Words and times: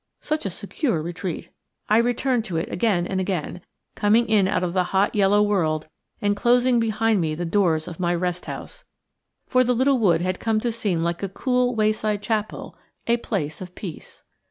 Such 0.19 0.47
a 0.47 0.49
secure 0.49 0.99
retreat! 0.99 1.49
I 1.87 1.99
returned 1.99 2.43
to 2.45 2.57
it 2.57 2.71
again 2.71 3.05
and 3.05 3.19
again, 3.21 3.61
coming 3.93 4.25
in 4.27 4.47
out 4.47 4.63
of 4.63 4.73
the 4.73 4.85
hot 4.85 5.13
yellow 5.13 5.43
world 5.43 5.85
and 6.19 6.35
closing 6.35 6.79
behind 6.79 7.21
me 7.21 7.35
the 7.35 7.45
doors 7.45 7.87
of 7.87 7.99
my 7.99 8.15
'rest 8.15 8.47
house,' 8.47 8.83
for 9.45 9.63
the 9.63 9.75
little 9.75 9.99
wood 9.99 10.21
had 10.21 10.39
come 10.39 10.59
to 10.61 10.71
seem 10.71 11.03
like 11.03 11.21
a 11.21 11.29
cool 11.29 11.75
wayside 11.75 12.23
chapel, 12.23 12.75
a 13.05 13.17
place 13.17 13.61
of 13.61 13.75
peace. 13.75 14.23